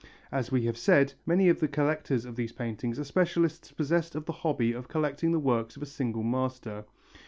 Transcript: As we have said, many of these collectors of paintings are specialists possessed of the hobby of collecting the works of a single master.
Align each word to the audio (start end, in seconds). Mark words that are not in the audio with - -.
As 0.31 0.51
we 0.51 0.65
have 0.65 0.79
said, 0.79 1.13
many 1.27 1.47
of 1.47 1.59
these 1.59 1.69
collectors 1.69 2.25
of 2.25 2.35
paintings 2.57 2.97
are 2.97 3.03
specialists 3.03 3.71
possessed 3.71 4.15
of 4.15 4.25
the 4.25 4.31
hobby 4.31 4.73
of 4.73 4.87
collecting 4.87 5.31
the 5.31 5.37
works 5.37 5.75
of 5.77 5.83
a 5.83 5.85
single 5.85 6.23
master. 6.23 6.85